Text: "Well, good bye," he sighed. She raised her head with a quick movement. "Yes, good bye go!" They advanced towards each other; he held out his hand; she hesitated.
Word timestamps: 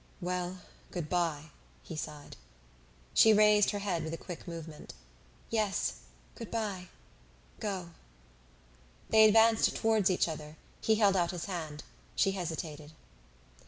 "Well, 0.19 0.61
good 0.89 1.09
bye," 1.11 1.51
he 1.83 1.95
sighed. 1.95 2.35
She 3.13 3.33
raised 3.35 3.69
her 3.69 3.77
head 3.77 4.03
with 4.03 4.15
a 4.15 4.17
quick 4.17 4.47
movement. 4.47 4.95
"Yes, 5.51 5.97
good 6.33 6.49
bye 6.49 6.87
go!" 7.59 7.91
They 9.11 9.27
advanced 9.27 9.75
towards 9.75 10.09
each 10.09 10.27
other; 10.27 10.57
he 10.81 10.95
held 10.95 11.15
out 11.15 11.29
his 11.29 11.45
hand; 11.45 11.83
she 12.15 12.31
hesitated. 12.31 12.93